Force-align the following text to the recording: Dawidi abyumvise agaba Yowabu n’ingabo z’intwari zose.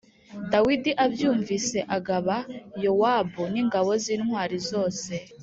Dawidi 0.51 0.91
abyumvise 1.05 1.79
agaba 1.97 2.35
Yowabu 2.85 3.43
n’ingabo 3.53 3.91
z’intwari 4.03 4.57
zose. 4.69 5.13